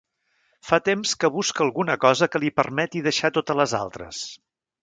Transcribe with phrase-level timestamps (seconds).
[0.69, 4.27] Fa temps que busca alguna cosa que li permeti deixar totes les altres.